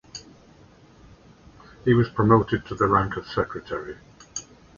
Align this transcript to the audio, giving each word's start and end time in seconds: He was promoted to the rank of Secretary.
He 1.85 1.93
was 1.93 2.09
promoted 2.09 2.65
to 2.65 2.73
the 2.73 2.87
rank 2.87 3.17
of 3.17 3.27
Secretary. 3.27 3.97